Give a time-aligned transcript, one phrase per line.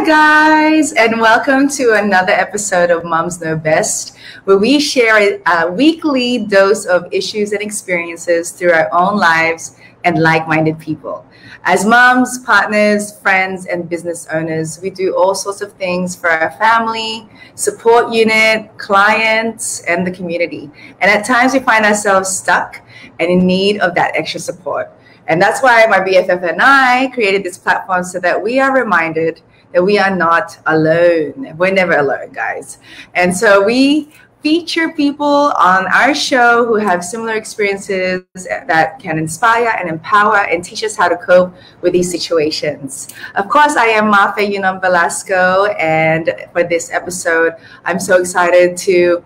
[0.00, 5.70] Hi, guys, and welcome to another episode of Moms Know Best, where we share a
[5.70, 11.26] weekly dose of issues and experiences through our own lives and like minded people.
[11.64, 16.52] As moms, partners, friends, and business owners, we do all sorts of things for our
[16.52, 20.70] family, support unit, clients, and the community.
[21.02, 22.80] And at times we find ourselves stuck
[23.18, 24.90] and in need of that extra support.
[25.26, 29.42] And that's why my BFF and I created this platform so that we are reminded
[29.72, 31.54] that we are not alone.
[31.56, 32.78] We're never alone, guys.
[33.14, 38.22] And so we feature people on our show who have similar experiences
[38.66, 43.08] that can inspire and empower and teach us how to cope with these situations.
[43.34, 47.52] Of course, I am Mafe Yunam Velasco, and for this episode,
[47.84, 49.22] I'm so excited to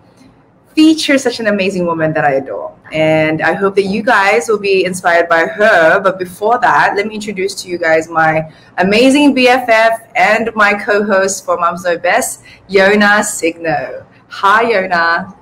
[0.75, 2.77] feature such an amazing woman that I adore.
[2.91, 5.99] And I hope that you guys will be inspired by her.
[6.01, 11.03] But before that, let me introduce to you guys my amazing BFF and my co
[11.03, 14.05] host for Moms Know Best, Yona Signo.
[14.27, 15.35] Hi, Yona.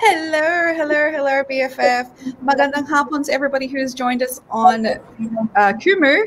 [0.00, 2.36] Hello, hello, hello, BFF.
[2.38, 6.22] Magandang hapon to everybody who's joined us on uh, Kumu.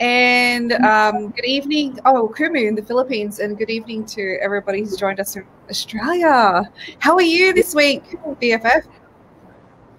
[0.00, 3.38] And um, good evening, oh, Kumu in the Philippines.
[3.38, 6.68] And good evening to everybody who's joined us from Australia.
[6.98, 8.02] How are you this week,
[8.40, 8.82] BFF?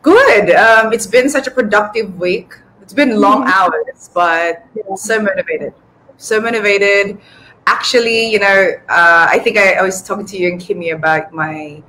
[0.01, 0.51] Good.
[0.51, 2.53] Um, it's been such a productive week.
[2.81, 3.51] It's been long mm-hmm.
[3.51, 4.65] hours, but
[4.97, 5.73] so motivated.
[6.17, 7.17] So motivated.
[7.65, 11.33] Actually, you know, uh, I think I, I was talking to you and Kimmy about
[11.33, 11.81] my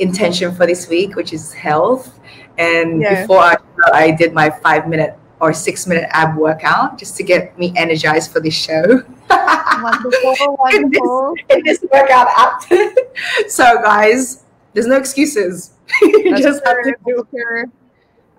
[0.00, 2.18] intention for this week, which is health.
[2.58, 3.22] And yeah.
[3.22, 3.56] before I,
[3.94, 8.30] I did my five minute or six minute ab workout just to get me energized
[8.30, 9.02] for this show.
[9.28, 11.34] Wonderful, wonderful.
[11.50, 12.62] in, this, in this workout app.
[13.48, 15.72] so, guys, there's no excuses.
[16.02, 17.68] you just have to do it.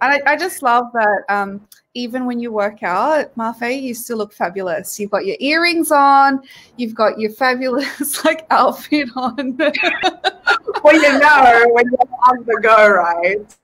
[0.02, 4.32] I, I just love that um, even when you work out, Mafe, you still look
[4.32, 4.98] fabulous.
[4.98, 6.42] You've got your earrings on,
[6.78, 9.58] you've got your fabulous like outfit on.
[9.58, 13.58] well, you know, when you're on the go, right?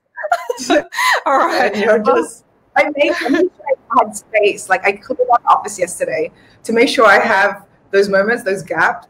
[1.24, 1.72] All right.
[1.74, 2.44] And you're just,
[2.76, 4.68] I make, I sure I had space.
[4.68, 6.30] Like I cleaned out office yesterday
[6.64, 9.06] to make sure I have those moments, those gaps.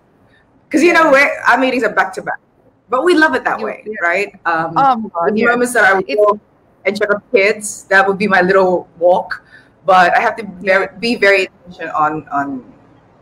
[0.66, 2.38] Because, you know, where our meetings are back to back.
[2.88, 4.34] But we love it that way, right?
[4.47, 5.47] Um, God, the yeah.
[5.47, 6.41] moments that I would go
[6.84, 9.44] and check up kids, that would be my little walk.
[9.87, 12.72] But I have to very, be very attention on on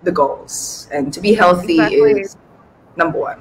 [0.03, 2.21] the goals, and to be healthy exactly.
[2.21, 2.37] is
[2.97, 3.41] number one.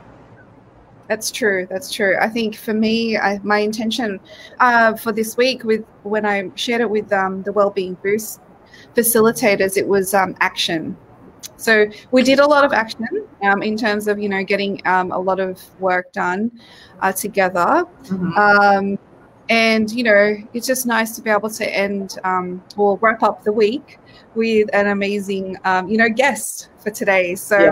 [1.07, 1.67] That's true.
[1.69, 2.17] That's true.
[2.19, 4.19] I think for me, I, my intention
[4.59, 8.41] uh, for this week, with when I shared it with um, the Wellbeing Boost
[8.95, 10.97] facilitators, it was um, action.
[11.55, 13.05] So we did a lot of action
[13.43, 16.51] um, in terms of you know getting um, a lot of work done
[17.01, 17.85] uh, together.
[18.03, 18.37] Mm-hmm.
[18.37, 18.99] Um,
[19.49, 23.43] and you know it's just nice to be able to end um, or wrap up
[23.43, 23.97] the week
[24.35, 27.71] with an amazing um, you know guest for today so yeah.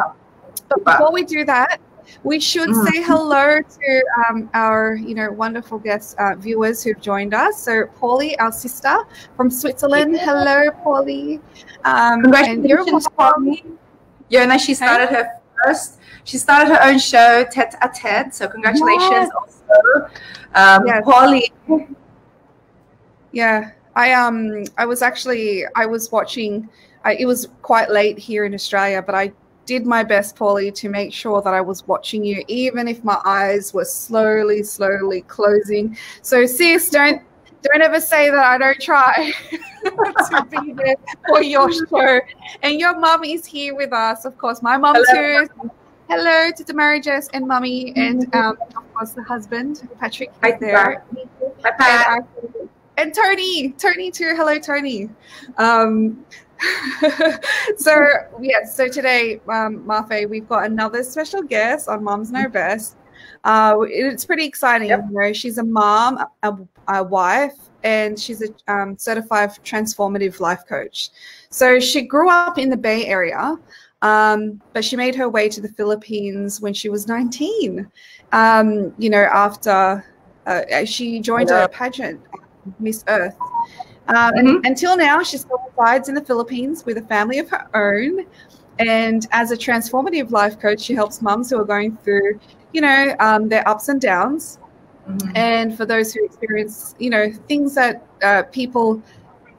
[0.69, 1.81] but before we do that
[2.23, 2.87] we should mm.
[2.87, 7.61] say hello to um, our, you know, wonderful guest uh, viewers who've joined us.
[7.61, 8.97] So, Paulie, our sister
[9.35, 10.15] from Switzerland.
[10.15, 10.25] Yeah.
[10.25, 11.41] Hello, Paulie.
[11.83, 13.63] Um, Congratulations, Paulie.
[14.31, 15.99] Yona, she started her first.
[16.23, 18.33] She started her own show, Tete a Tete.
[18.33, 19.29] So, congratulations yes.
[19.37, 20.05] also,
[20.55, 21.03] um, yes.
[21.05, 21.95] Paulie.
[23.31, 26.69] Yeah, I um, I was actually I was watching.
[27.03, 29.31] I, it was quite late here in Australia, but I
[29.65, 33.19] did my best, Paulie, to make sure that I was watching you, even if my
[33.25, 35.97] eyes were slowly, slowly closing.
[36.21, 37.21] So, sis, don't
[37.65, 39.33] don't ever say that I don't try
[39.83, 40.95] to be there
[41.27, 42.21] for your show.
[42.61, 44.61] And your mum is here with us, of course.
[44.61, 45.47] My mum too.
[46.07, 51.03] Hello to the Jess and mummy, and um, of course the husband, Patrick, Hi, there.
[51.63, 52.27] Hi, Pat.
[52.37, 54.33] And, and Tony, Tony too.
[54.35, 55.09] Hello, Tony.
[55.57, 56.23] Um,
[57.77, 58.07] so
[58.39, 62.95] yeah, so today, um, Mafe, we've got another special guest on Moms Know Best.
[63.43, 64.89] Uh, it's pretty exciting.
[64.89, 65.05] Yep.
[65.09, 66.57] You know, she's a mom, a,
[66.87, 67.53] a wife,
[67.83, 71.09] and she's a um, certified transformative life coach.
[71.49, 73.57] So she grew up in the Bay Area,
[74.01, 77.87] um, but she made her way to the Philippines when she was 19.
[78.31, 80.03] Um, you know, after
[80.47, 81.65] uh, she joined yeah.
[81.65, 82.21] a pageant,
[82.79, 83.37] Miss Earth,
[84.07, 84.65] um, mm-hmm.
[84.65, 88.25] Until now, she still resides in the Philippines with a family of her own.
[88.77, 92.39] And as a transformative life coach, she helps mums who are going through,
[92.73, 94.59] you know, um, their ups and downs.
[95.07, 95.31] Mm-hmm.
[95.35, 99.01] And for those who experience, you know, things that uh, people,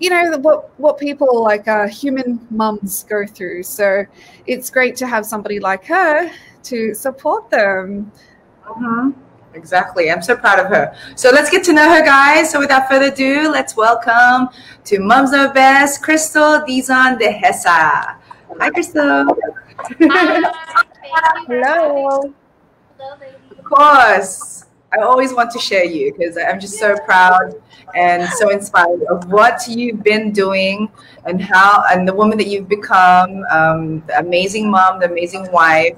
[0.01, 3.63] you know, what what people like uh, human mums go through.
[3.63, 4.05] So
[4.47, 6.31] it's great to have somebody like her
[6.65, 8.13] to support them.
[8.65, 9.11] Mm-hmm.
[9.57, 10.11] Exactly.
[10.11, 10.95] I'm so proud of her.
[11.17, 12.51] So let's get to know her, guys.
[12.51, 14.51] So without further ado, let's welcome
[14.85, 18.17] to Moms Know Best, Crystal Dizon de Hesa.
[18.61, 19.25] Hi, Crystal.
[19.79, 19.95] Hi,
[21.49, 22.35] Hello.
[22.99, 23.59] Hello, ladies.
[23.59, 24.66] Of course.
[24.93, 27.61] I always want to share you because I'm just so proud
[27.95, 30.89] and so inspired of what you've been doing
[31.25, 35.97] and how and the woman that you've become, um, the amazing mom, the amazing wife.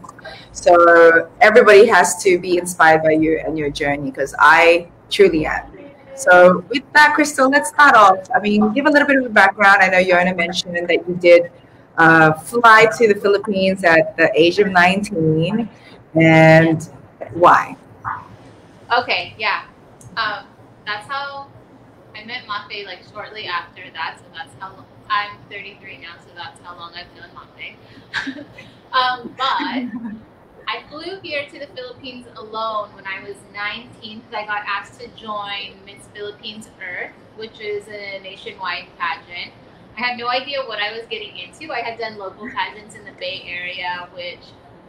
[0.52, 5.70] So everybody has to be inspired by you and your journey because I truly am.
[6.14, 8.28] So with that, Crystal, let's start off.
[8.34, 9.82] I mean, give a little bit of a background.
[9.82, 11.52] I know Yona mentioned that you did
[11.96, 15.68] uh, fly to the Philippines at the age of 19,
[16.14, 16.90] and
[17.34, 17.76] why?
[18.92, 19.64] Okay, yeah.
[20.16, 20.46] Um,
[20.86, 21.48] that's how
[22.16, 24.18] I met Mafe like shortly after that.
[24.18, 26.14] So that's how lo- I'm 33 now.
[26.20, 27.76] So that's how long I've known Mafe.
[28.92, 29.84] um, but
[30.68, 35.00] I flew here to the Philippines alone when I was 19 because I got asked
[35.00, 39.52] to join Miss Philippines Earth, which is a nationwide pageant.
[39.96, 41.72] I had no idea what I was getting into.
[41.72, 44.40] I had done local pageants in the Bay Area, which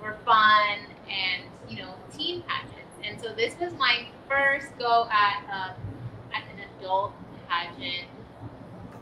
[0.02, 0.80] were fun
[1.10, 2.59] and you know teen pageants.
[3.20, 5.74] And so this was my first go at uh,
[6.34, 7.14] at an adult
[7.50, 8.08] pageant,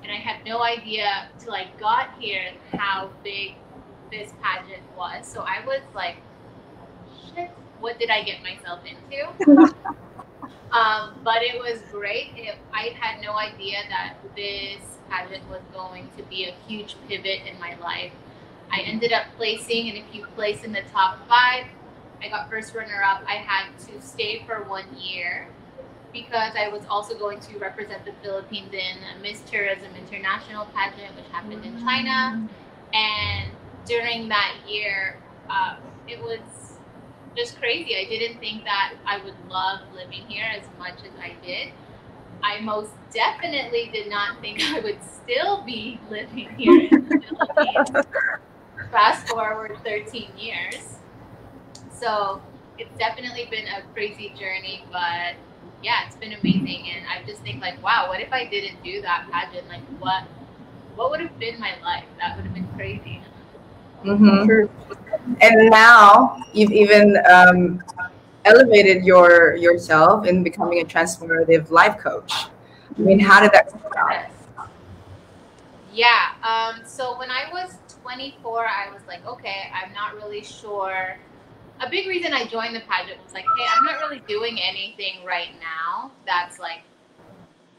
[0.02, 3.56] and I had no idea till I got here how big
[4.12, 5.28] this pageant was.
[5.28, 6.16] So I was like,
[7.36, 9.28] shit, what did I get myself into?
[10.72, 12.32] um, but it was great.
[12.36, 17.42] It, I had no idea that this pageant was going to be a huge pivot
[17.46, 18.14] in my life.
[18.72, 21.68] I ended up placing, and if you place in the top five,
[22.22, 23.24] I got first runner up.
[23.28, 25.48] I had to stay for one year
[26.14, 31.16] because I was also going to represent the Philippines in a Miss Tourism International pageant,
[31.16, 32.48] which happened in China.
[32.94, 33.52] And
[33.86, 35.18] during that year,
[35.50, 35.78] uh,
[36.08, 36.40] it was
[37.36, 37.96] just crazy.
[37.96, 41.72] I didn't think that I would love living here as much as I did.
[42.44, 48.08] I most definitely did not think I would still be living here in the Philippines.
[48.92, 50.97] Fast forward 13 years.
[52.00, 52.42] So
[52.78, 55.36] it's definitely been a crazy journey, but
[55.84, 56.90] yeah, it's been amazing.
[56.96, 59.68] And I just think like, wow, what if I didn't do that pageant?
[59.68, 60.24] Like, what,
[60.96, 62.06] what would have been my life?
[62.20, 63.22] That would have been crazy.
[64.04, 64.70] Mhm.
[65.42, 67.84] And now you've even um,
[68.46, 72.32] elevated your yourself in becoming a transformative life coach.
[72.98, 74.26] I mean, how did that come about?
[75.94, 76.34] Yeah.
[76.44, 81.18] Um, so when I was 24, I was like, okay, I'm not really sure.
[81.80, 85.24] A big reason I joined the pageant was like, hey, I'm not really doing anything
[85.26, 86.82] right now that's like,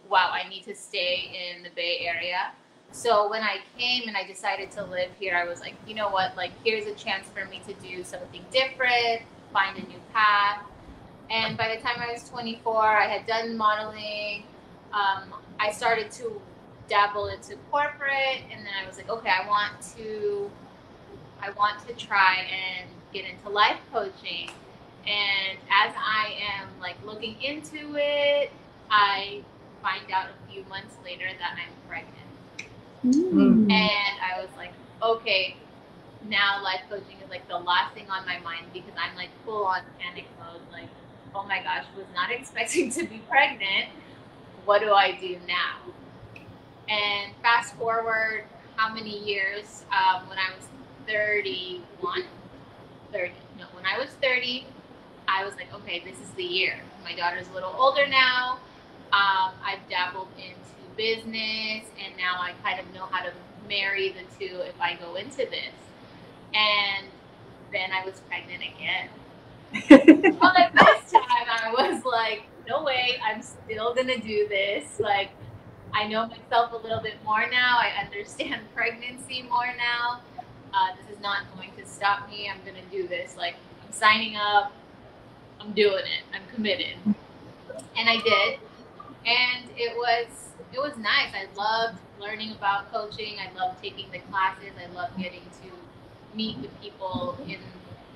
[0.08, 2.52] wow, I need to stay in the Bay Area.
[2.90, 6.08] So when I came and I decided to live here, I was like, you know
[6.08, 6.36] what?
[6.36, 10.62] Like, here's a chance for me to do something different, find a new path.
[11.31, 14.44] And by the time I was 24, I had done modeling.
[14.93, 16.40] Um, I started to
[16.88, 20.50] dabble into corporate, and then I was like, okay, I want to,
[21.43, 24.50] I want to try and get into life coaching.
[25.06, 28.50] And as I am like looking into it,
[28.91, 29.43] I
[29.82, 32.15] find out a few months later that I'm pregnant.
[33.05, 33.70] Mm.
[33.70, 34.72] And I was like,
[35.03, 35.56] okay,
[36.29, 39.65] now life coaching is like the last thing on my mind because I'm like full
[39.65, 40.60] on panic mode.
[40.72, 40.88] Like,
[41.34, 43.91] oh my gosh, was not expecting to be pregnant.
[44.65, 45.93] What do I do now?
[46.88, 48.44] And fast forward
[48.77, 49.84] how many years?
[49.91, 50.67] Um, when I was
[51.06, 52.22] 31,
[53.12, 53.32] 30.
[53.58, 54.67] No, when I was 30,
[55.27, 56.81] I was like, okay, this is the year.
[57.05, 58.58] My daughter's a little older now.
[59.12, 63.32] Um, I've dabbled into business, and now I kind of know how to
[63.69, 65.74] marry the two if I go into this.
[66.55, 67.06] And
[67.72, 69.08] then I was pregnant again.
[70.41, 74.98] But this time I was like, no way, I'm still gonna do this.
[74.98, 75.31] Like,
[75.93, 77.79] I know myself a little bit more now.
[77.79, 80.20] I understand pregnancy more now.
[80.72, 82.48] Uh, this is not going to stop me.
[82.51, 83.37] I'm gonna do this.
[83.37, 84.72] Like, I'm signing up.
[85.60, 86.25] I'm doing it.
[86.34, 86.96] I'm committed.
[87.96, 88.58] And I did.
[89.27, 90.27] And it was
[90.72, 91.32] it was nice.
[91.34, 93.37] I loved learning about coaching.
[93.41, 94.72] I loved taking the classes.
[94.79, 95.70] I loved getting to
[96.37, 97.58] meet the people in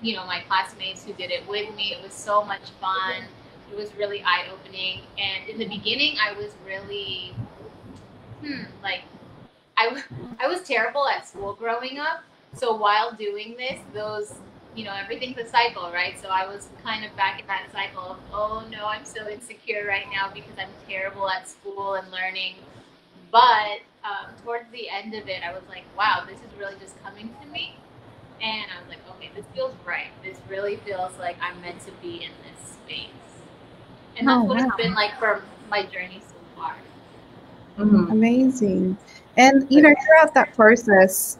[0.02, 1.94] you know my classmates who did it with me.
[1.94, 3.24] It was so much fun.
[3.70, 5.00] It was really eye opening.
[5.18, 7.34] And in the beginning, I was really
[8.44, 9.02] hmm like
[9.76, 9.88] I
[10.46, 12.22] was terrible at school growing up.
[12.54, 14.34] So while doing this, those
[14.74, 16.18] you know everything's a cycle, right?
[16.20, 19.86] So I was kind of back in that cycle of oh no, I'm so insecure
[19.86, 22.56] right now because I'm terrible at school and learning.
[23.30, 27.02] But um, towards the end of it, I was like, wow, this is really just
[27.02, 27.76] coming to me.
[28.42, 30.10] And I was like, okay, this feels right.
[30.22, 33.08] This really feels like I'm meant to be in this space.
[34.16, 34.66] And that's Oh, what wow.
[34.68, 36.76] it's been like for my journey so far.
[37.78, 38.10] Mhm.
[38.10, 38.96] Amazing.
[39.36, 41.36] And you know, throughout that process,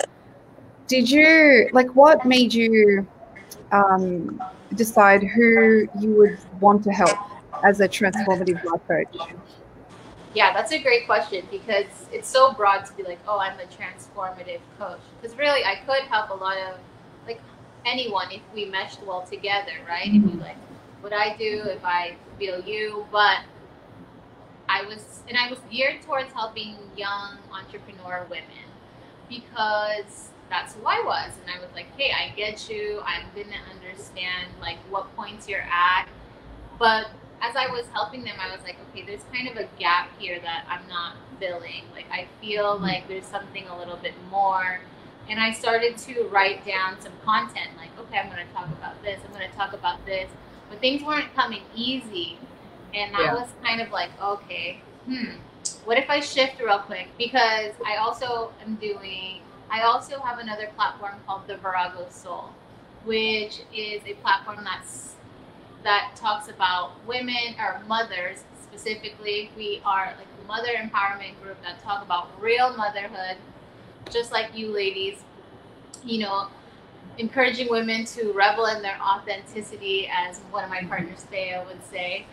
[0.92, 3.06] did you like what made you
[3.72, 4.38] um,
[4.74, 7.18] decide who you would want to help
[7.64, 9.32] as a transformative life coach?
[10.34, 13.68] Yeah, that's a great question because it's so broad to be like, oh, I'm a
[13.78, 15.00] transformative coach.
[15.20, 16.78] Because really, I could help a lot of
[17.26, 17.40] like
[17.86, 20.10] anyone if we meshed well together, right?
[20.10, 20.28] Mm-hmm.
[20.28, 20.56] If you like
[21.00, 23.38] what I do, if I feel you, but
[24.68, 28.68] I was and I was geared towards helping young entrepreneur women
[29.30, 31.32] because that's who I was.
[31.40, 33.00] And I was like, hey, I get you.
[33.06, 36.06] I'm going to understand like what points you're at.
[36.78, 37.06] But
[37.40, 40.38] as I was helping them, I was like, okay, there's kind of a gap here
[40.40, 41.84] that I'm not filling.
[41.94, 42.84] Like, I feel mm-hmm.
[42.84, 44.80] like there's something a little bit more.
[45.28, 49.02] And I started to write down some content like, okay, I'm going to talk about
[49.02, 50.28] this, I'm going to talk about this.
[50.68, 52.38] But things weren't coming easy.
[52.92, 53.34] And I yeah.
[53.34, 55.36] was kind of like, okay, hmm,
[55.86, 57.08] what if I shift real quick?
[57.16, 59.40] Because I also am doing
[59.72, 62.50] I also have another platform called the Virago Soul,
[63.06, 65.14] which is a platform that's
[65.82, 69.50] that talks about women or mothers specifically.
[69.56, 73.38] We are like a mother empowerment group that talk about real motherhood,
[74.10, 75.24] just like you ladies.
[76.04, 76.48] You know,
[77.16, 82.26] encouraging women to revel in their authenticity, as one of my partners, Thea, would say.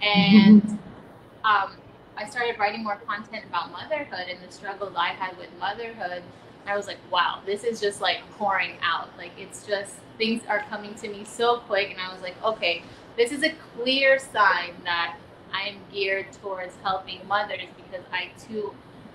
[0.00, 0.62] And
[1.44, 1.76] um,
[2.16, 6.22] I started writing more content about motherhood and the struggles I had with motherhood
[6.68, 9.08] I was like, wow, this is just like pouring out.
[9.16, 12.82] Like it's just things are coming to me so quick, and I was like, okay,
[13.16, 15.16] this is a clear sign that
[15.52, 18.74] I am geared towards helping mothers because I too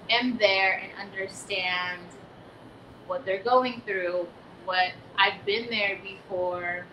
[0.09, 2.01] am there and understand
[3.07, 4.27] what they're going through,
[4.65, 6.85] what I've been there before,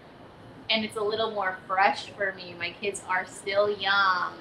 [0.70, 2.54] and it's a little more fresh for me.
[2.58, 4.34] My kids are still young.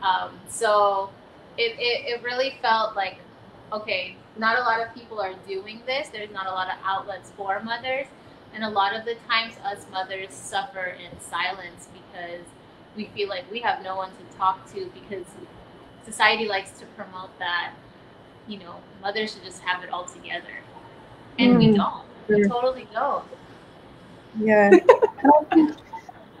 [0.00, 1.10] Um, so
[1.56, 3.18] it, it, it really felt like,
[3.72, 6.08] okay, not a lot of people are doing this.
[6.08, 8.06] There's not a lot of outlets for mothers.
[8.54, 12.44] And a lot of the times, us mothers suffer in silence because
[12.96, 15.24] we feel like we have no one to talk to because
[16.04, 17.72] society likes to promote that,
[18.46, 20.52] you know, mothers should just have it all together.
[21.38, 21.58] And mm.
[21.58, 22.04] we don't.
[22.28, 23.24] We totally don't.
[24.38, 24.70] Yeah.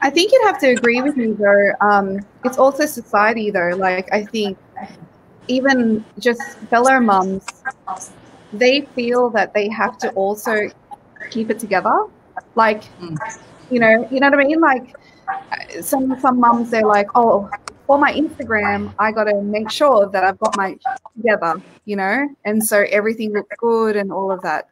[0.02, 1.72] I think you'd have to agree with me though.
[1.80, 3.70] Um, it's also society though.
[3.76, 4.58] Like I think
[5.48, 7.44] even just fellow mums,
[8.52, 10.70] they feel that they have to also
[11.30, 12.06] keep it together.
[12.54, 13.16] Like, mm.
[13.70, 14.60] you know, you know what I mean?
[14.60, 14.96] Like,
[15.80, 17.50] some some mums, they're like, oh,
[17.86, 20.76] for my Instagram, I got to make sure that I've got my
[21.16, 24.68] together, you know, and so everything looks good and all of that.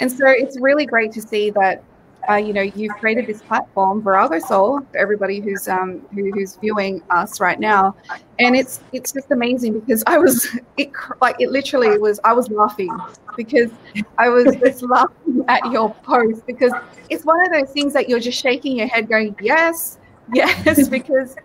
[0.00, 1.82] And so it's really great to see that
[2.28, 6.56] uh, you know, you've created this platform, Virago Soul, for everybody who's um, who, who's
[6.56, 7.94] viewing us right now,
[8.38, 10.90] and it's it's just amazing because I was it
[11.20, 12.96] like it literally was I was laughing
[13.36, 13.70] because
[14.18, 16.72] I was just laughing at your post because
[17.10, 19.98] it's one of those things that you're just shaking your head, going yes,
[20.34, 21.36] yes, because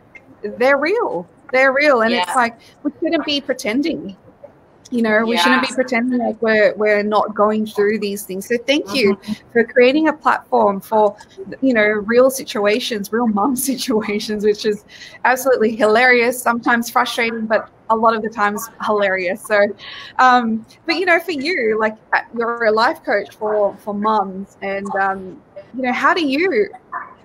[0.57, 2.23] they're real, they're real, and yeah.
[2.23, 4.15] it's like we shouldn't be pretending
[4.91, 5.41] you know, we yeah.
[5.41, 8.47] shouldn't be pretending like we're we're not going through these things.
[8.47, 9.33] So thank you mm-hmm.
[9.53, 11.15] for creating a platform for
[11.61, 14.83] you know real situations, real mom situations, which is
[15.23, 16.41] absolutely hilarious.
[16.41, 19.41] Sometimes frustrating, but a lot of the times hilarious.
[19.45, 19.65] So,
[20.19, 24.57] um, but you know, for you, like uh, you're a life coach for for moms,
[24.61, 25.41] and um,
[25.73, 26.69] you know, how do you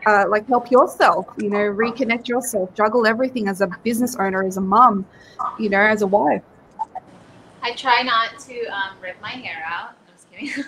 [0.07, 1.27] uh, like help yourself?
[1.39, 5.05] You know, reconnect yourself, juggle everything as a business owner, as a mom,
[5.59, 6.43] you know, as a wife.
[7.67, 9.97] I try not to um, rip my hair out.
[10.07, 10.65] I'm just kidding.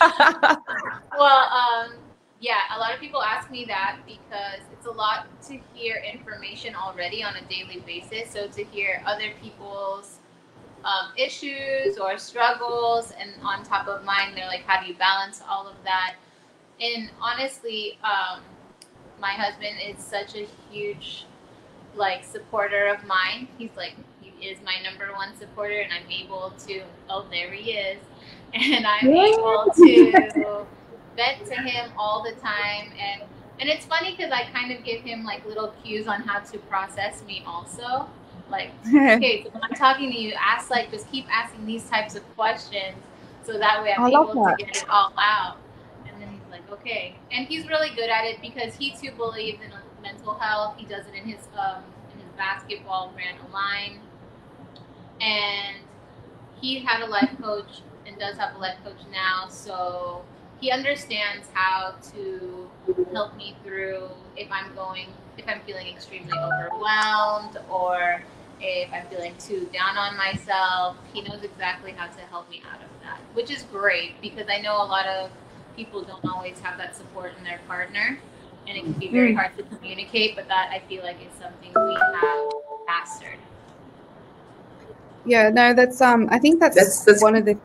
[1.18, 1.94] well, um,
[2.38, 6.76] yeah, a lot of people ask me that because it's a lot to hear information
[6.76, 8.30] already on a daily basis.
[8.30, 10.20] So to hear other people's
[10.84, 15.42] um, issues or struggles, and on top of mine, they're like, how do you balance
[15.50, 16.14] all of that?
[16.80, 18.40] And honestly, um,
[19.20, 21.26] my husband is such a huge
[21.96, 23.48] like supporter of mine.
[23.58, 23.94] He's like,
[24.44, 26.82] is my number one supporter, and I'm able to.
[27.08, 27.98] Oh, there he is,
[28.54, 30.66] and I'm able to
[31.16, 33.22] vent to him all the time, and
[33.60, 36.58] and it's funny because I kind of give him like little cues on how to
[36.58, 38.08] process me also.
[38.50, 42.14] Like, okay, so when I'm talking to you, ask like just keep asking these types
[42.14, 42.96] of questions,
[43.44, 44.58] so that way I'm able that.
[44.58, 45.56] to get it all out.
[46.06, 49.60] And then he's like, okay, and he's really good at it because he too believes
[49.62, 49.72] in
[50.02, 50.74] mental health.
[50.76, 51.82] He does it in his um,
[52.12, 54.00] in his basketball brand Align
[55.20, 55.76] and
[56.60, 60.22] he had a life coach and does have a life coach now so
[60.60, 62.70] he understands how to
[63.12, 65.06] help me through if i'm going
[65.38, 68.22] if i'm feeling extremely overwhelmed or
[68.60, 70.96] if I'm feeling too down on myself.
[71.12, 74.60] He knows exactly how to help me out of that, which is great because I
[74.60, 75.30] know a lot of
[75.76, 78.18] people don't always have that support in their partner
[78.66, 79.36] and it can be very mm.
[79.36, 82.48] hard to communicate, but that I feel like is something we have
[82.86, 83.38] mastered.
[85.26, 87.58] Yeah, no, that's um I think that's, that's, that's one of the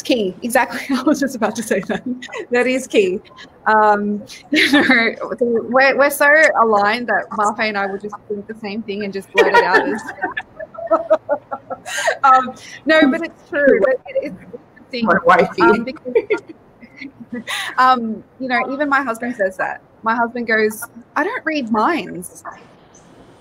[0.00, 0.34] it's key.
[0.42, 0.80] Exactly.
[0.96, 2.02] I was just about to say that.
[2.50, 3.20] that is key.
[3.66, 9.04] Um, we're, we're so aligned that Mafe and I would just think the same thing
[9.04, 9.82] and just blurt it out.
[12.24, 12.54] um,
[12.86, 13.80] no, but it's true.
[13.88, 15.06] It's interesting.
[15.06, 15.62] My wifey.
[15.62, 16.40] Um, because,
[17.78, 19.82] um, you know, even my husband says that.
[20.02, 20.82] My husband goes,
[21.14, 22.42] I don't read minds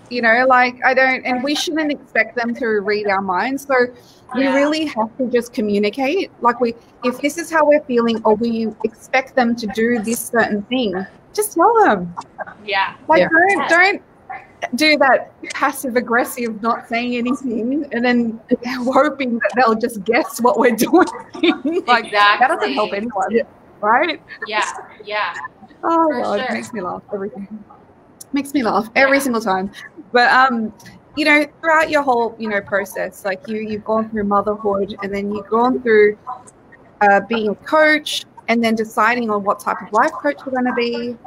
[0.09, 3.65] you know like i don't and we shouldn't expect them to read our minds.
[3.65, 3.87] So
[4.35, 6.31] we really have to just communicate.
[6.41, 10.19] Like we if this is how we're feeling or we expect them to do this
[10.19, 12.13] certain thing just tell them.
[12.65, 12.95] Yeah.
[13.07, 13.29] Like yeah.
[13.29, 14.01] don't don't
[14.75, 20.59] do that passive aggressive not saying anything and then hoping that they'll just guess what
[20.59, 21.07] we're doing.
[21.85, 22.11] Like exactly.
[22.11, 23.41] that doesn't help anyone
[23.81, 24.21] right?
[24.47, 24.69] Yeah
[25.05, 25.33] yeah.
[25.83, 26.49] Oh For god sure.
[26.49, 27.63] it makes me laugh everything
[28.33, 29.71] makes me laugh every single time
[30.11, 30.73] but um,
[31.15, 35.13] you know, throughout your whole you know process, like you you've gone through motherhood, and
[35.13, 36.17] then you've gone through
[37.01, 40.65] uh, being a coach, and then deciding on what type of life coach you're going
[40.65, 41.17] to be.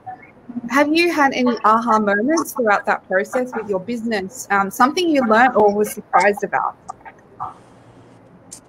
[0.68, 4.46] Have you had any aha moments throughout that process with your business?
[4.50, 6.76] Um, something you learned or was surprised about?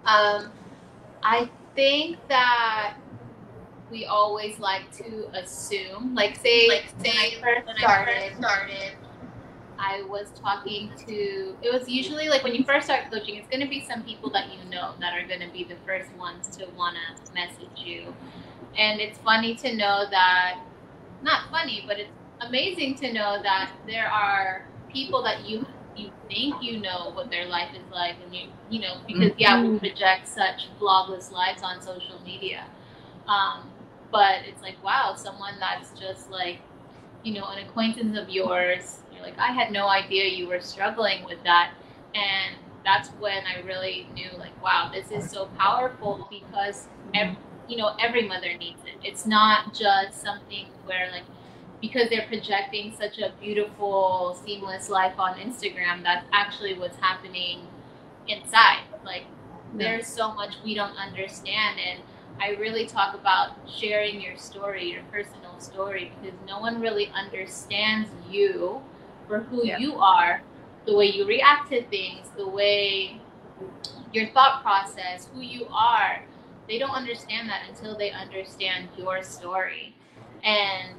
[0.06, 0.52] Um,
[1.24, 2.96] I think that
[3.92, 8.38] we always like to assume, like say, like say when I first started, I first
[8.40, 8.92] started
[9.84, 13.62] I was talking to, it was usually like when you first start coaching, it's going
[13.62, 16.48] to be some people that you know that are going to be the first ones
[16.58, 18.14] to want to message you.
[18.78, 20.60] And it's funny to know that,
[21.22, 25.66] not funny, but it's amazing to know that there are people that you
[25.96, 29.62] you think you know what their life is like and you you know because yeah
[29.62, 29.78] we mm-hmm.
[29.78, 32.66] project such flawless lives on social media
[33.28, 33.70] um,
[34.12, 36.60] but it's like wow someone that's just like
[37.24, 41.44] you know an acquaintance of yours like, I had no idea you were struggling with
[41.44, 41.74] that.
[42.14, 42.56] And
[42.86, 47.96] that's when I really knew, like, wow, this is so powerful because, every, you know,
[48.00, 49.00] every mother needs it.
[49.04, 51.24] It's not just something where, like,
[51.82, 57.68] because they're projecting such a beautiful, seamless life on Instagram, that's actually what's happening
[58.28, 58.84] inside.
[59.04, 59.24] Like,
[59.76, 61.80] there's so much we don't understand.
[61.80, 62.02] And
[62.40, 68.10] I really talk about sharing your story, your personal story, because no one really understands
[68.30, 68.82] you
[69.28, 69.78] for who yeah.
[69.78, 70.42] you are,
[70.86, 73.22] the way you react to things, the way
[74.12, 76.24] your thought process, who you are.
[76.68, 79.96] They don't understand that until they understand your story.
[80.44, 80.96] And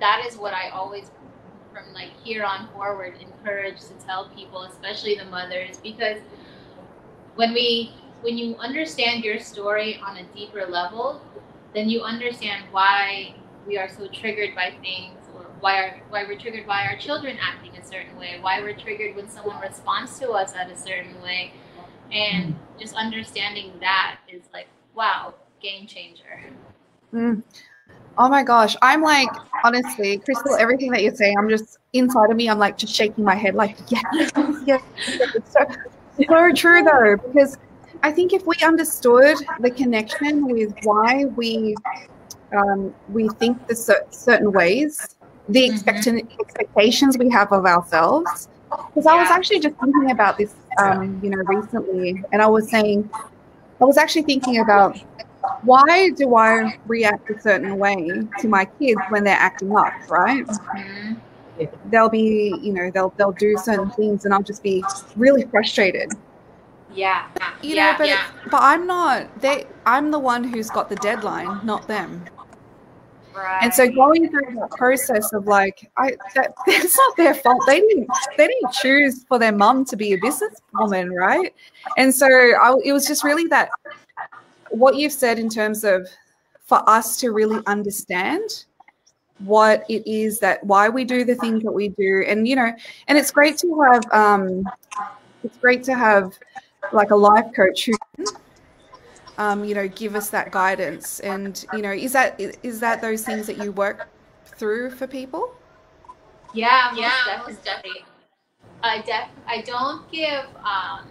[0.00, 1.10] that is what I always
[1.72, 6.18] from like here on forward encourage to tell people, especially the mothers, because
[7.34, 7.92] when we
[8.22, 11.20] when you understand your story on a deeper level,
[11.74, 13.34] then you understand why
[13.66, 15.25] we are so triggered by things
[15.60, 19.16] why are why we're triggered by our children acting a certain way, why we're triggered
[19.16, 21.52] when someone responds to us at a certain way,
[22.12, 26.40] and just understanding that is like wow, game changer.
[27.12, 27.42] Mm.
[28.18, 29.30] Oh my gosh, I'm like
[29.64, 30.56] honestly, Crystal.
[30.56, 32.48] Everything that you're saying, I'm just inside of me.
[32.48, 34.32] I'm like just shaking my head, like yes,
[34.64, 34.82] yes.
[35.06, 35.60] It's so,
[36.28, 37.58] so true though, because
[38.02, 41.76] I think if we understood the connection with why we
[42.56, 43.74] um, we think the
[44.10, 45.15] certain ways
[45.48, 46.40] the mm-hmm.
[46.40, 48.48] expectations we have of ourselves.
[48.70, 49.06] Because.
[49.06, 53.08] I was actually just thinking about this, um, you know, recently, and I was saying,
[53.80, 54.98] I was actually thinking about
[55.62, 60.46] why do I react a certain way to my kids when they're acting up, right?
[60.46, 61.64] Mm-hmm.
[61.90, 66.12] They'll be, you know, they'll they'll do certain things, and I'll just be really frustrated.
[66.92, 67.26] Yeah,
[67.62, 68.24] you yeah, know, but yeah.
[68.50, 69.40] but I'm not.
[69.40, 72.24] They, I'm the one who's got the deadline, not them.
[73.36, 73.62] Right.
[73.62, 77.62] And so going through that process of like, I that, that's not their fault.
[77.66, 81.54] They didn't they didn't choose for their mum to be a businesswoman, right?
[81.98, 83.68] And so I, it was just really that
[84.70, 86.08] what you've said in terms of
[86.64, 88.64] for us to really understand
[89.40, 92.72] what it is that why we do the things that we do, and you know,
[93.08, 94.64] and it's great to have um,
[95.44, 96.32] it's great to have
[96.92, 97.92] like a life coach who
[99.38, 101.20] um, you know, give us that guidance.
[101.20, 104.08] And you know, is that is that those things that you work
[104.44, 105.54] through for people?
[106.54, 107.56] Yeah, yeah, definitely.
[107.64, 108.04] definitely.
[108.82, 110.44] I def I don't give.
[110.64, 111.08] Um,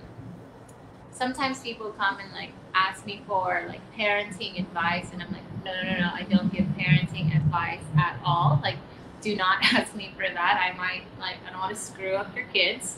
[1.12, 5.74] sometimes people come and like ask me for like parenting advice, and I'm like, no,
[5.74, 6.12] no, no, no.
[6.14, 8.60] I don't give parenting advice at all.
[8.64, 8.78] Like
[9.22, 10.72] do not ask me for that.
[10.74, 12.98] I might like I don't want to screw up your kids.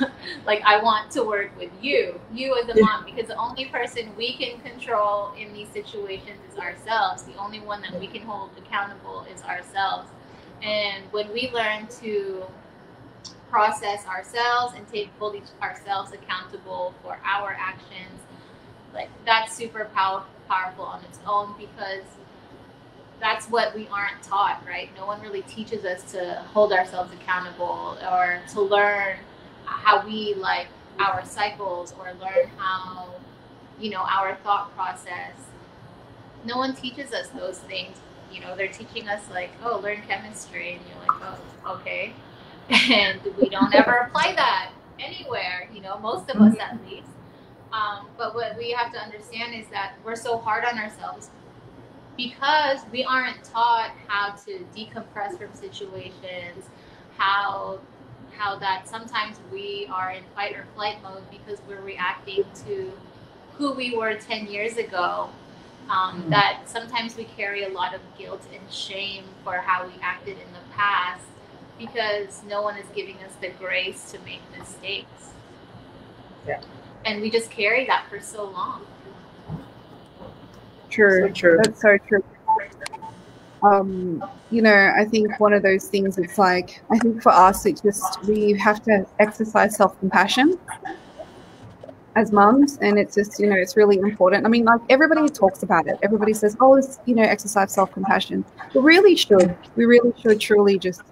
[0.46, 4.14] like I want to work with you, you as a mom, because the only person
[4.16, 7.24] we can control in these situations is ourselves.
[7.24, 10.08] The only one that we can hold accountable is ourselves.
[10.62, 12.44] And when we learn to
[13.50, 18.20] process ourselves and take fully ourselves accountable for our actions,
[18.92, 22.04] like that's super pow- powerful on its own because
[23.20, 24.90] that's what we aren't taught, right?
[24.96, 29.16] No one really teaches us to hold ourselves accountable or to learn
[29.64, 30.66] how we like
[30.98, 33.14] our cycles or learn how,
[33.80, 35.34] you know, our thought process.
[36.44, 37.96] No one teaches us those things.
[38.30, 42.12] You know, they're teaching us like, oh, learn chemistry, and you're like, oh, okay.
[42.90, 47.08] And we don't ever apply that anywhere, you know, most of us at least.
[47.72, 51.30] Um, but what we have to understand is that we're so hard on ourselves
[52.16, 56.64] because we aren't taught how to decompress from situations,
[57.16, 57.80] how
[58.36, 62.92] how that sometimes we are in fight or flight mode because we're reacting to
[63.52, 65.30] who we were 10 years ago.
[65.88, 66.30] Um, mm-hmm.
[66.30, 70.52] That sometimes we carry a lot of guilt and shame for how we acted in
[70.52, 71.22] the past
[71.78, 75.30] because no one is giving us the grace to make mistakes.
[76.46, 76.60] Yeah.
[77.04, 78.86] And we just carry that for so long.
[80.94, 81.26] True.
[81.26, 81.58] So true.
[81.62, 82.22] That's so true.
[83.64, 87.66] Um, you know, I think one of those things it's like I think for us
[87.66, 90.58] it's just we have to exercise self compassion
[92.14, 94.46] as mums and it's just you know it's really important.
[94.46, 95.98] I mean like everybody talks about it.
[96.02, 98.44] Everybody says oh it's you know exercise self-compassion.
[98.72, 99.56] We really should.
[99.74, 101.02] We really should truly just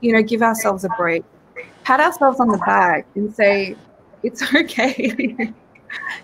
[0.00, 1.24] you know give ourselves a break.
[1.84, 3.74] Pat ourselves on the back and say
[4.22, 5.54] it's okay.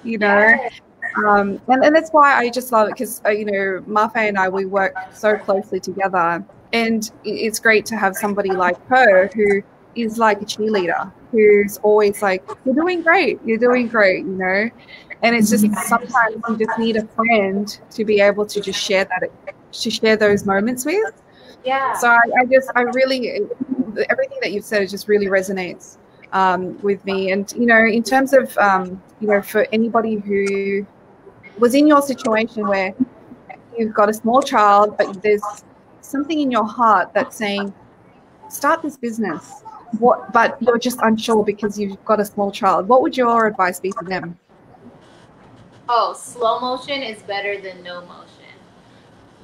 [0.04, 0.68] You know
[1.24, 4.38] um, and, and that's why I just love it because, uh, you know, Mafe and
[4.38, 6.44] I, we work so closely together.
[6.72, 9.62] And it's great to have somebody like her who
[9.94, 14.68] is like a cheerleader, who's always like, you're doing great, you're doing great, you know?
[15.22, 19.04] And it's just sometimes you just need a friend to be able to just share
[19.04, 19.30] that,
[19.72, 21.22] to share those moments with.
[21.64, 21.94] Yeah.
[21.94, 23.40] So I, I just, I really,
[24.10, 25.96] everything that you've said, it just really resonates
[26.32, 27.30] um, with me.
[27.32, 30.86] And, you know, in terms of, um, you know, for anybody who
[31.58, 32.94] was in your situation where
[33.76, 35.42] you've got a small child, but there's
[36.00, 37.72] something in your heart that's saying,
[38.48, 39.62] start this business.
[39.98, 42.88] What, but you're just unsure because you've got a small child.
[42.88, 44.38] What would your advice be to them?
[45.88, 48.32] Oh, slow motion is better than no motion.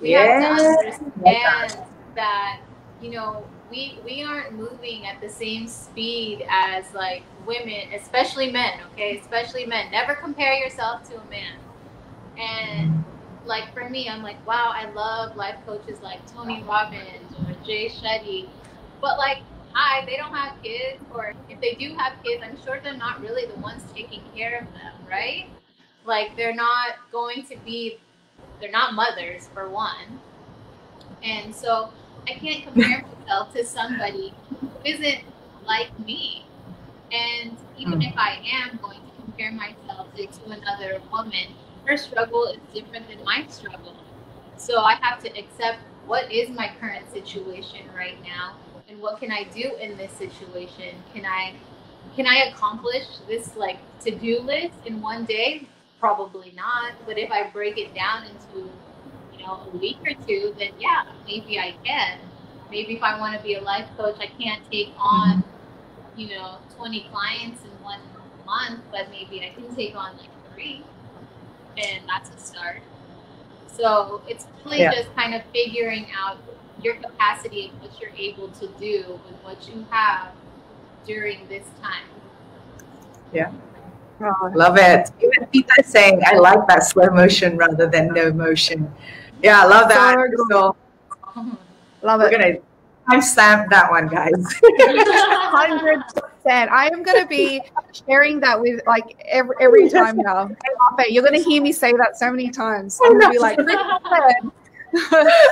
[0.01, 0.42] We yes.
[0.42, 2.61] have to understand that,
[3.01, 8.81] you know, we we aren't moving at the same speed as like women, especially men,
[8.92, 9.18] okay?
[9.18, 9.90] Especially men.
[9.90, 11.55] Never compare yourself to a man.
[12.38, 13.05] And
[13.45, 17.88] like for me, I'm like, wow, I love life coaches like Tony Robbins or Jay
[17.88, 18.49] Shetty.
[19.01, 19.38] But like,
[19.73, 23.21] hi, they don't have kids, or if they do have kids, I'm sure they're not
[23.21, 25.47] really the ones taking care of them, right?
[26.05, 27.99] Like they're not going to be,
[28.61, 30.21] they're not mothers for one.
[31.23, 31.92] And so
[32.29, 35.25] I can't compare myself to somebody who isn't
[35.66, 36.45] like me.
[37.12, 38.09] And even mm.
[38.09, 41.49] if I am going to compare myself to, to another woman,
[41.87, 43.97] her struggle is different than my struggle.
[44.57, 48.55] So I have to accept what is my current situation right now
[48.88, 50.95] and what can I do in this situation?
[51.14, 51.55] Can I
[52.14, 55.66] can I accomplish this like to-do list in one day?
[55.99, 56.92] Probably not.
[57.07, 58.68] But if I break it down into,
[59.33, 62.18] you know, a week or two, then yeah, maybe I can.
[62.71, 65.45] Maybe if I want to be a life coach, I can't take on,
[66.16, 68.01] you know, 20 clients in one
[68.45, 70.85] month, but maybe I can take on like three
[71.76, 72.82] and that's a start.
[73.66, 74.92] So it's really yeah.
[74.92, 76.38] just kind of figuring out
[76.82, 80.32] your capacity and what you're able to do with what you have
[81.06, 82.04] during this time.
[83.32, 83.50] Yeah.
[84.20, 85.11] Oh, love it.
[85.18, 88.92] Even Pita saying, I like that slow motion rather than no motion.
[89.42, 90.16] Yeah, I love that.
[90.50, 90.76] So,
[92.02, 92.64] love it.
[93.11, 94.33] To timestamp that one, guys.
[94.33, 96.03] 100%.
[96.47, 97.62] I am going to be
[98.07, 100.51] sharing that with like every, every time now.
[101.09, 103.01] You're going to hear me say that so many times.
[103.05, 103.59] I'm going to be like,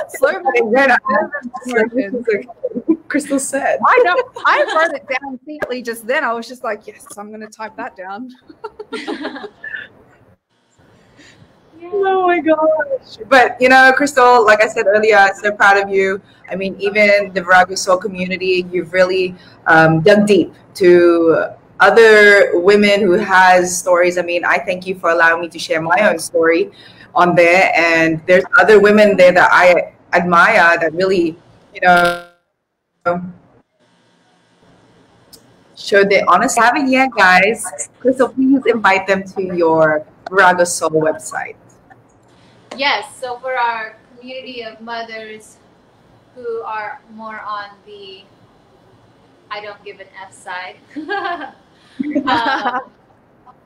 [0.09, 0.31] slow
[3.07, 3.79] Crystal said.
[3.85, 4.15] I know.
[4.45, 6.23] I wrote it down secretly just then.
[6.23, 8.31] I was just like, yes, I'm going to type that down.
[11.93, 13.17] Oh my gosh.
[13.27, 16.21] But you know, Crystal, like I said earlier, I'm so proud of you.
[16.49, 19.35] I mean, even the Virago Soul community, you've really
[19.67, 24.17] um, dug deep to other women who has stories.
[24.17, 26.71] I mean, I thank you for allowing me to share my own story
[27.15, 27.71] on there.
[27.75, 31.35] And there's other women there that I admire that really,
[31.73, 32.27] you know,
[35.75, 37.89] show the honest haven't yet, guys.
[37.99, 41.55] Crystal, please invite them to your Virago Soul website.
[42.77, 45.57] Yes, so for our community of mothers
[46.35, 48.23] who are more on the
[49.49, 50.77] I don't give an F side.
[50.95, 52.91] um,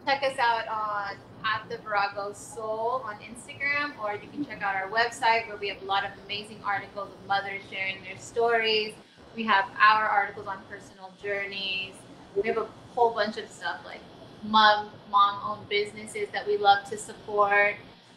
[0.05, 1.15] check us out on
[1.45, 5.67] at the Virago Soul on Instagram, or you can check out our website where we
[5.67, 8.95] have a lot of amazing articles of mothers sharing their stories.
[9.35, 11.93] We have our articles on personal journeys.
[12.35, 14.01] We have a whole bunch of stuff like
[14.43, 17.75] mom mom owned businesses that we love to support.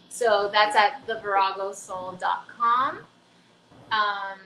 [0.09, 2.99] So that's at theviragosoul.com.
[3.91, 4.39] Um,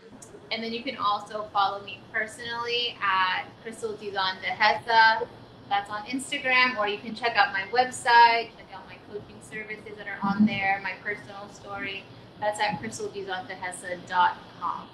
[0.51, 5.27] and then you can also follow me personally at Crystal Dizon de Hessa.
[5.68, 9.96] That's on Instagram, or you can check out my website, check out my coaching services
[9.96, 12.05] that are on there, my personal story.
[12.40, 14.88] That's at crystaldizantehessa.com.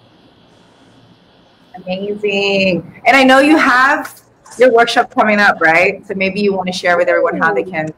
[1.75, 3.03] Amazing.
[3.07, 4.21] And I know you have
[4.59, 6.07] your workshop coming up, right?
[6.07, 7.93] So maybe you want to share with everyone how they can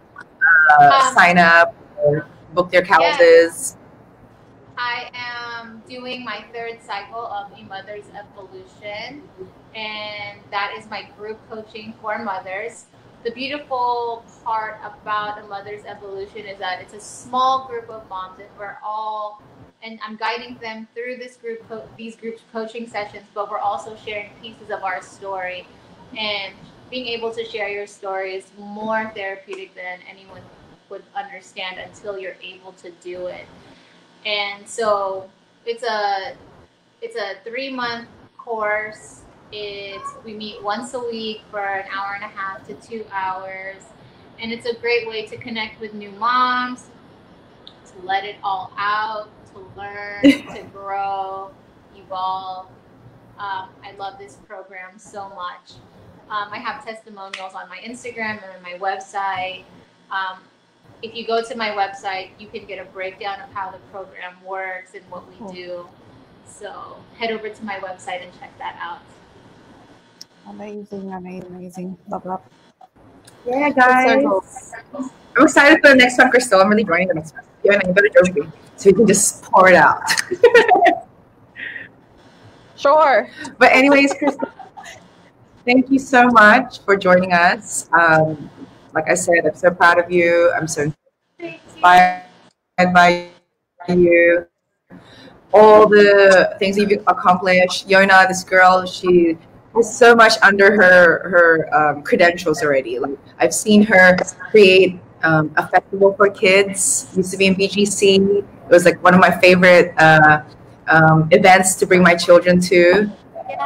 [0.81, 3.21] uh, um, sign up or book their classes.
[3.21, 3.77] Yes.
[4.77, 9.23] I am doing my third cycle of a mother's evolution,
[9.75, 12.87] and that is my group coaching for mothers.
[13.23, 18.39] The beautiful part about a mother's evolution is that it's a small group of moms,
[18.41, 19.43] and we're all
[19.83, 23.25] and I'm guiding them through this group, co- these group coaching sessions.
[23.35, 25.67] But we're also sharing pieces of our story,
[26.17, 26.55] and
[26.91, 30.43] being able to share your story is more therapeutic than anyone
[30.91, 33.47] would understand until you're able to do it.
[34.27, 35.31] And so
[35.65, 36.35] it's a
[37.01, 39.23] it's a three month course.
[39.53, 43.83] It's we meet once a week for an hour and a half to two hours,
[44.39, 46.91] and it's a great way to connect with new moms,
[47.67, 51.51] to let it all out, to learn, to grow,
[51.97, 52.67] evolve.
[53.39, 55.73] Um, I love this program so much.
[56.31, 59.65] Um, I have testimonials on my Instagram and on my website.
[60.13, 60.39] Um,
[61.03, 64.37] if you go to my website, you can get a breakdown of how the program
[64.45, 65.53] works and what we cool.
[65.53, 65.89] do.
[66.47, 69.01] So head over to my website and check that out.
[70.49, 71.99] Amazing, amazing, amazing.
[72.09, 72.43] Love that.
[73.47, 74.25] Yeah, guys.
[75.37, 76.61] I'm excited for the next one, Crystal.
[76.61, 77.45] I'm really joining the next one.
[77.65, 80.03] You and I better join so we can just pour it out.
[82.77, 83.29] sure.
[83.59, 84.49] But anyways, Crystal,
[85.65, 87.89] thank you so much for joining us.
[87.93, 88.51] Um,
[88.95, 90.53] like I said, I'm so proud of you.
[90.53, 90.93] I'm so
[91.39, 92.23] inspired
[92.79, 93.29] by
[93.89, 94.47] you.
[95.53, 97.89] All the things you've accomplished.
[97.89, 99.37] Yona, this girl, she
[99.75, 102.99] has so much under her her um, credentials already.
[102.99, 104.17] Like I've seen her
[104.51, 107.09] create um, a festival for kids.
[107.17, 108.39] Used to be in BGC.
[108.39, 110.43] It was like one of my favorite uh,
[110.89, 113.11] um, events to bring my children to.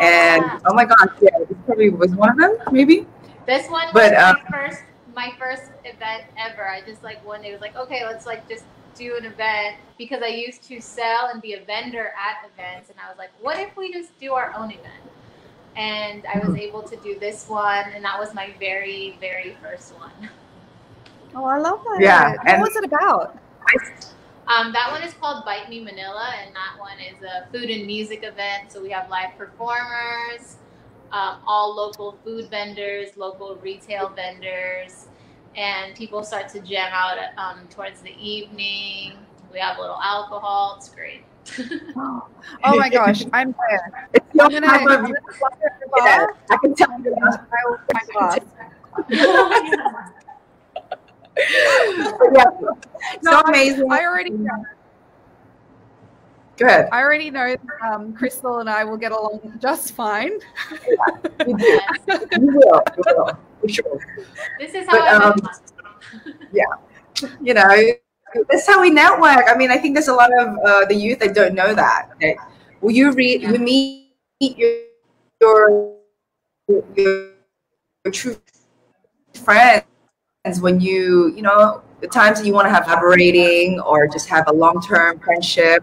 [0.00, 3.06] And oh my gosh, yeah, this probably was one of them, maybe.
[3.46, 4.80] This one was but, um, first
[5.14, 6.68] my first event ever.
[6.68, 10.22] I just like one day was like, okay, let's like just do an event because
[10.22, 13.58] I used to sell and be a vendor at events, and I was like, what
[13.58, 14.94] if we just do our own event?
[15.76, 16.56] And I was hmm.
[16.56, 20.30] able to do this one, and that was my very, very first one.
[21.34, 21.98] Oh, I love that.
[22.00, 22.58] Yeah.
[22.58, 23.36] What was it about?
[24.46, 27.86] Um, that one is called Bite Me Manila, and that one is a food and
[27.86, 28.70] music event.
[28.70, 30.56] So we have live performers,
[31.14, 35.06] um, all local food vendors, local retail vendors,
[35.56, 39.12] and people start to jam out um, towards the evening.
[39.52, 40.74] We have a little alcohol.
[40.76, 41.22] It's great.
[41.96, 42.26] oh,
[42.64, 44.08] oh my gosh, I'm there.
[44.12, 45.12] It's I'm gonna, I'm gonna
[45.98, 47.16] yeah, I can tell you.
[52.34, 52.44] yeah,
[53.22, 53.92] no, so amazing.
[53.92, 54.64] I, I already know.
[56.56, 56.88] Go ahead.
[56.92, 60.38] I already know um, Crystal and I will get along just fine.
[60.70, 62.82] Yeah, you, you will.
[62.96, 63.38] You will.
[63.60, 64.00] For sure.
[64.60, 65.48] This is how but, um,
[66.52, 66.64] Yeah.
[67.40, 67.92] You know,
[68.48, 69.44] that's how we network.
[69.48, 72.10] I mean, I think there's a lot of uh, the youth that don't know that.
[72.16, 72.36] Okay?
[72.80, 73.52] Well, you read, yeah.
[73.52, 74.78] you meet your,
[75.40, 75.96] your,
[76.94, 77.30] your,
[78.04, 78.36] your true
[79.42, 79.84] friends
[80.60, 84.46] when you, you know, the times that you want to have collaborating or just have
[84.48, 85.82] a long-term friendship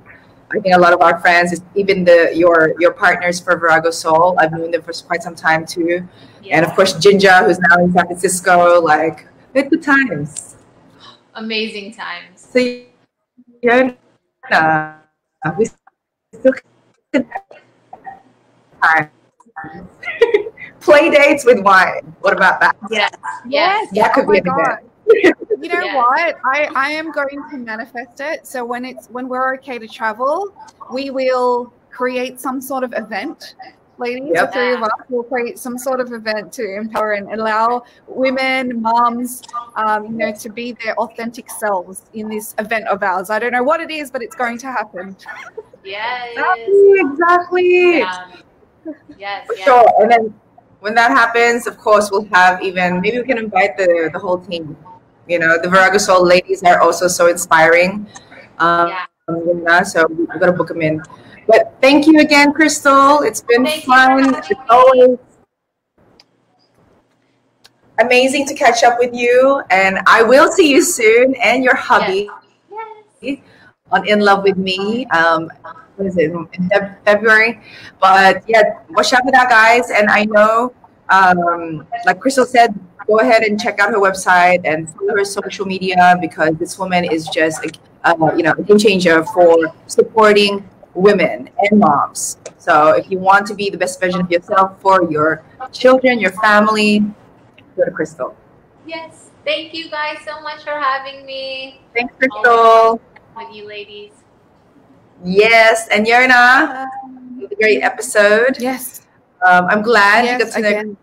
[0.54, 4.36] I think a lot of our friends, even the your your partners for Virago Soul,
[4.40, 6.08] I've known them for quite some time too.
[6.44, 6.58] Yeah.
[6.58, 10.58] And of course, Jinja, who's now in San Francisco, like good times.
[11.36, 12.42] Amazing times.
[12.52, 12.60] So
[13.62, 13.94] yeah,
[14.52, 15.66] uh, we
[16.34, 16.54] still
[18.82, 19.10] time.
[20.82, 22.16] Play dates with wine.
[22.22, 22.76] What about that?
[22.90, 23.16] Yes.
[23.48, 23.90] Yes.
[23.94, 24.80] That could oh be a God
[25.14, 25.96] you know yeah.
[25.96, 26.36] what?
[26.46, 28.48] I, I am going to manifest it.
[28.48, 30.54] So when it's when we're okay to travel,
[30.92, 33.56] we will create some sort of event
[34.02, 34.48] Ladies, Yep.
[34.48, 38.82] the three of us will create some sort of event to empower and allow women,
[38.82, 39.44] moms,
[39.76, 43.30] um, you know, to be their authentic selves in this event of ours.
[43.30, 45.16] I don't know what it is, but it's going to happen.
[45.84, 46.32] Yes.
[46.32, 48.00] Exactly, exactly.
[48.00, 48.28] Yeah.
[49.20, 49.46] Yes.
[49.46, 49.66] For yes.
[49.66, 49.94] sure.
[50.00, 50.34] And then
[50.80, 54.40] when that happens, of course, we'll have even maybe we can invite the the whole
[54.40, 54.76] team.
[55.28, 58.08] You know, the Virago Soul ladies are also so inspiring.
[58.60, 59.84] Um, Yeah.
[59.84, 61.02] so we got to book them in.
[61.48, 63.22] But thank you again, Crystal.
[63.22, 64.36] It's been Thank fun.
[64.36, 65.18] It's always
[68.00, 69.62] amazing to catch up with you.
[69.70, 72.30] And I will see you soon and your hubby
[73.22, 73.38] Yes.
[73.92, 75.06] on In Love with Me.
[75.08, 75.50] Um,
[75.96, 76.70] what is it in
[77.06, 77.60] February?
[78.00, 79.92] But yeah, watch out for that, guys.
[79.92, 80.74] And I know,
[81.10, 82.74] um, like Crystal said,
[83.08, 87.06] go ahead and check out her website and follow her social media because this woman
[87.06, 87.70] is just, a,
[88.04, 92.38] uh, you know, a game changer for supporting women and moms.
[92.58, 96.32] So if you want to be the best version of yourself for your children, your
[96.34, 97.04] family,
[97.76, 98.36] go to Crystal.
[98.86, 99.30] Yes.
[99.44, 103.02] Thank you guys so much for having me Thanks, Crystal.
[103.36, 104.12] with you ladies.
[105.24, 106.88] Yes, and Yona,
[107.50, 108.58] a great episode.
[108.60, 109.08] Yes.
[109.46, 110.98] Um, I'm glad you got to know again.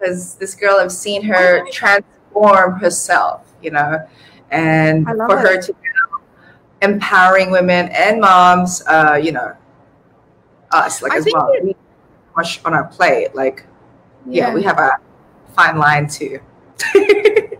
[0.00, 4.06] Because this girl, I've seen her transform herself, you know,
[4.50, 5.62] and for her it.
[5.62, 6.20] to now
[6.82, 9.54] empowering women and moms, uh, you know,
[10.72, 11.50] us like I as well.
[11.52, 11.76] it-
[12.36, 13.66] much on our plate, like
[14.26, 14.92] yeah, we have a
[15.54, 16.38] fine line too.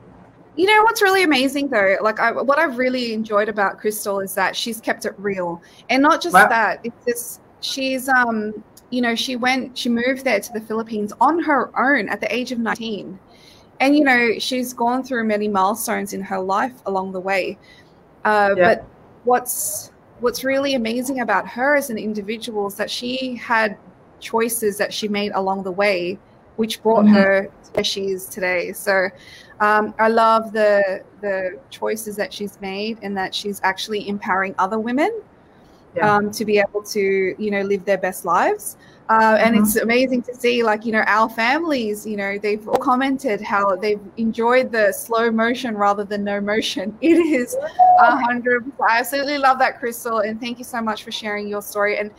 [0.56, 4.34] You know what's really amazing though, like I, what I've really enjoyed about Crystal is
[4.34, 6.48] that she's kept it real, and not just Wow.
[6.48, 6.80] that.
[6.84, 8.52] It's just she's um
[8.90, 12.32] you know she went she moved there to the Philippines on her own at the
[12.34, 13.18] age of nineteen,
[13.80, 17.56] and you know she's gone through many milestones in her life along the way.
[18.24, 18.74] Uh, Yeah.
[18.74, 18.84] But
[19.24, 23.76] what's what's really amazing about her as an individual is that she had
[24.20, 26.18] choices that she made along the way,
[26.56, 27.12] which brought Mhm.
[27.14, 28.72] her to where she is today.
[28.72, 29.08] So
[29.60, 34.78] um, I love the the choices that she's made and that she's actually empowering other
[34.78, 35.10] women
[35.96, 36.14] Yeah.
[36.16, 38.76] um, to be able to you know live their best lives.
[39.08, 39.62] Uh, and Mhm.
[39.62, 42.06] it's amazing to see, like you know, our families.
[42.06, 46.96] You know, they've all commented how they've enjoyed the slow motion rather than no motion.
[47.00, 47.56] It is
[47.98, 48.70] a hundred.
[48.88, 51.98] I absolutely love that, Crystal, and thank you so much for sharing your story.
[51.98, 52.12] And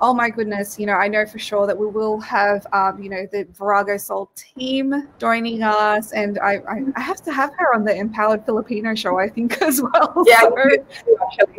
[0.00, 3.10] oh my goodness, you know, I know for sure that we will have, um, you
[3.10, 7.74] know, the Virago Soul team joining us, and I, I, I have to have her
[7.74, 10.22] on the Empowered Filipino show, I think, as well.
[10.26, 11.56] Yeah, So-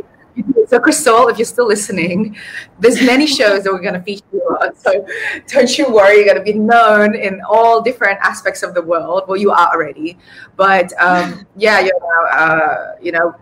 [0.67, 2.37] So, Crystal, if you're still listening,
[2.79, 4.75] there's many shows that we're going to feature you on.
[4.75, 5.05] So,
[5.47, 6.17] don't you worry.
[6.17, 9.23] You're going to be known in all different aspects of the world.
[9.27, 10.17] Well, you are already,
[10.55, 13.35] but um, yeah, you know, uh, you know,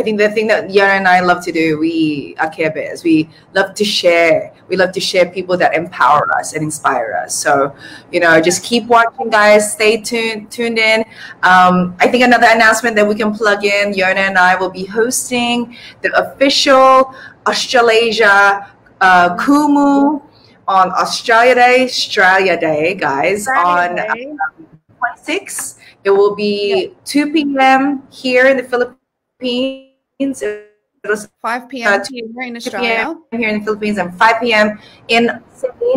[0.00, 3.04] I think the thing that Yara and I love to do, we are Care Bears.
[3.04, 4.50] We love to share.
[4.68, 7.34] We love to share people that empower us and inspire us.
[7.34, 7.76] So,
[8.10, 9.72] you know, just keep watching, guys.
[9.72, 11.00] Stay tuned, tuned in.
[11.42, 13.92] Um, I think another announcement that we can plug in.
[13.92, 17.14] Yona and I will be hosting the official
[17.46, 20.22] Australasia uh, Kumu
[20.66, 24.34] on Australia Day, Australia Day, guys, on uh, Friday.
[24.96, 25.76] 26.
[26.04, 28.02] It will be 2 p.m.
[28.10, 29.89] here in the Philippines.
[30.20, 32.00] It'll 5 p.m.
[32.00, 33.16] Uh, here in Australia.
[33.32, 34.78] here in the Philippines and 5 p.m.
[35.08, 35.94] in Sydney.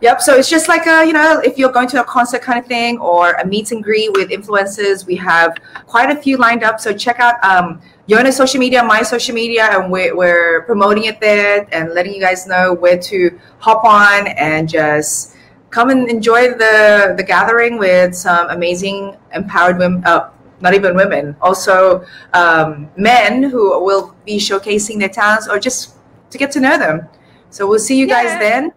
[0.00, 0.20] Yep.
[0.20, 2.66] So it's just like a, you know, if you're going to a concert kind of
[2.66, 5.56] thing or a meet and greet with influencers, we have
[5.86, 6.78] quite a few lined up.
[6.78, 11.20] So check out um, Yona's social media, my social media, and we're, we're promoting it
[11.20, 15.34] there and letting you guys know where to hop on and just
[15.70, 20.02] come and enjoy the the gathering with some amazing empowered women.
[20.04, 20.30] Uh,
[20.60, 22.04] not even women, also
[22.34, 25.96] um, men who will be showcasing their talents or just
[26.30, 27.08] to get to know them.
[27.50, 28.72] So we'll see you guys then.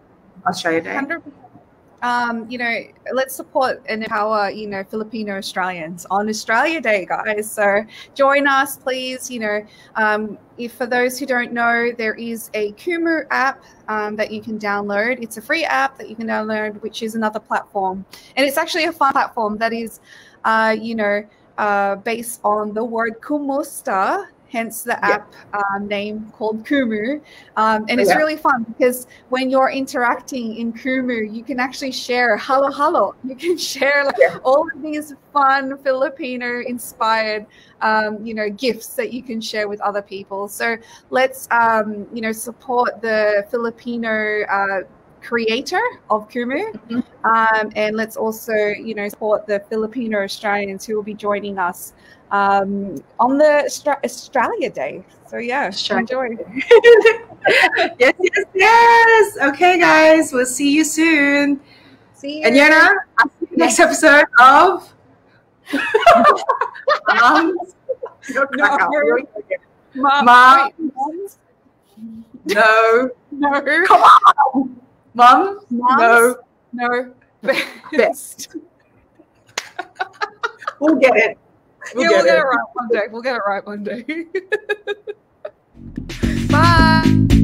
[0.46, 0.94] Australia Day.
[0.94, 1.22] 100%.
[2.02, 2.80] Um, you know,
[3.12, 7.48] let's support and empower, you know, Filipino Australians on Australia Day, guys.
[7.48, 9.30] So join us, please.
[9.30, 14.16] You know, um, if for those who don't know, there is a Kumu app um,
[14.16, 15.22] that you can download.
[15.22, 18.04] It's a free app that you can download, which is another platform,
[18.36, 20.00] and it's actually a fun platform that is,
[20.42, 21.24] uh, you know,
[21.58, 24.26] uh, based on the word kumusta.
[24.48, 25.24] Hence the Yeah.
[25.24, 27.22] app um, name called Kumu,
[27.56, 28.16] um, and it's Yeah.
[28.18, 33.14] really fun because when you're interacting in Kumu, you can actually share halo halo.
[33.24, 34.36] You can share like, Yeah.
[34.44, 37.46] all of these fun Filipino inspired,
[37.80, 40.48] um, you know, gifts that you can share with other people.
[40.48, 40.76] So
[41.08, 44.82] let's, um, you know, support the Filipino uh,
[45.22, 47.02] creator of Kumu, Mhm.
[47.24, 51.92] um, and let's also, you know, support the Filipino Australians who will be joining us
[52.32, 55.04] um, on the Austra- Australia Day.
[55.28, 56.28] So yeah, Australia enjoy.
[57.98, 59.36] yes, yes, yes.
[59.48, 61.60] Okay, guys, we'll see you soon.
[62.14, 62.44] See you.
[62.46, 64.94] And Yana, I'll see you next episode of
[67.14, 67.74] Moms.
[68.30, 68.46] No.
[69.96, 70.24] Mom.
[70.24, 70.70] Mom.
[70.78, 71.38] wait, moms?
[72.46, 73.10] No.
[73.32, 73.60] No.
[73.86, 74.81] Come on.
[75.14, 76.36] Mum, no,
[76.72, 77.14] no,
[77.92, 78.56] best.
[80.80, 81.38] we'll get it.
[81.94, 82.40] We'll yeah, get we'll get it.
[82.40, 83.02] it right one day.
[83.10, 84.04] We'll get it right one day.
[86.50, 87.38] Bye.